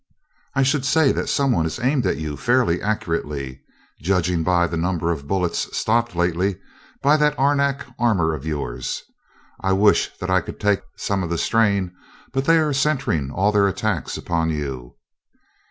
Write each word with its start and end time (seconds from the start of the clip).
"I 0.55 0.63
should 0.63 0.83
say 0.83 1.11
that 1.11 1.29
someone 1.29 1.65
had 1.69 1.79
aimed 1.85 2.07
at 2.07 2.17
you 2.17 2.35
fairly 2.35 2.81
accurately, 2.81 3.61
judging 4.01 4.41
by 4.41 4.65
the 4.65 4.75
number 4.75 5.11
of 5.11 5.27
bullets 5.27 5.77
stopped 5.77 6.15
lately 6.15 6.59
by 7.03 7.17
that 7.17 7.37
arenak 7.37 7.85
armor 7.99 8.33
of 8.33 8.43
yours. 8.43 9.03
I 9.61 9.73
wish 9.73 10.09
that 10.17 10.31
I 10.31 10.41
could 10.41 10.59
take 10.59 10.81
some 10.95 11.21
of 11.21 11.29
the 11.29 11.37
strain, 11.37 11.95
but 12.33 12.45
they 12.45 12.57
are 12.57 12.73
centering 12.73 13.29
all 13.29 13.51
their 13.51 13.67
attacks 13.67 14.17
upon 14.17 14.49
you." 14.49 14.95